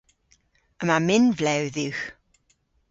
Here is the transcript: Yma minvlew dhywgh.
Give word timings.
Yma 0.81 0.97
minvlew 1.07 1.65
dhywgh. 1.75 2.03